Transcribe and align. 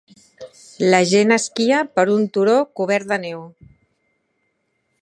La 0.93 1.01
gent 1.09 1.35
esquia 1.35 1.83
per 1.99 2.07
un 2.15 2.27
turó 2.39 2.57
cobert 2.81 3.13
de 3.13 3.21
neu. 3.29 3.45